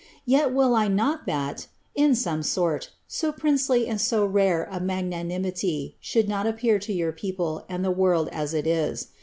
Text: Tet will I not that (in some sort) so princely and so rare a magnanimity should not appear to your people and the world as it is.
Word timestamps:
Tet 0.27 0.51
will 0.51 0.73
I 0.73 0.87
not 0.87 1.27
that 1.27 1.67
(in 1.93 2.15
some 2.15 2.41
sort) 2.41 2.89
so 3.07 3.31
princely 3.31 3.87
and 3.87 4.01
so 4.01 4.25
rare 4.25 4.67
a 4.71 4.79
magnanimity 4.79 5.95
should 5.99 6.27
not 6.27 6.47
appear 6.47 6.79
to 6.79 6.91
your 6.91 7.11
people 7.11 7.65
and 7.69 7.85
the 7.85 7.91
world 7.91 8.27
as 8.31 8.55
it 8.55 8.65
is. 8.65 9.09